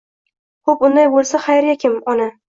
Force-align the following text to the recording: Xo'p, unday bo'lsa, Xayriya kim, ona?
Xo'p, 0.69 0.85
unday 0.87 1.09
bo'lsa, 1.15 1.41
Xayriya 1.43 1.75
kim, 1.85 1.99
ona? 2.15 2.27